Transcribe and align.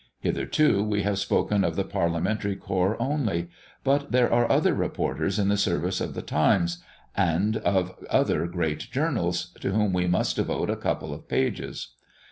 Hitherto 0.19 0.81
we 0.81 1.03
have 1.03 1.19
spoken 1.19 1.63
of 1.63 1.75
the 1.75 1.83
Parliamentary 1.83 2.55
corps 2.55 2.97
only. 2.99 3.49
But 3.83 4.11
there 4.11 4.33
are 4.33 4.51
other 4.51 4.73
reporters 4.73 5.37
in 5.37 5.47
the 5.47 5.57
service 5.57 6.01
of 6.01 6.15
the 6.15 6.23
Times 6.23 6.83
and 7.15 7.57
of 7.57 8.03
other 8.09 8.47
great 8.47 8.89
journals, 8.89 9.55
to 9.59 9.69
whom 9.73 9.93
we 9.93 10.07
must 10.07 10.37
devote 10.37 10.71
a 10.71 10.75
couple 10.75 11.13
of 11.13 11.27
pages. 11.29 11.89